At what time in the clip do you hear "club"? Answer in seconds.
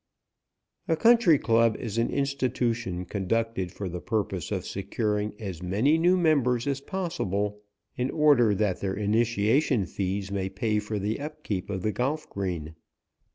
1.37-1.75